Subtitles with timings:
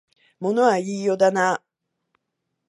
[0.39, 1.61] 物は言いようだなあ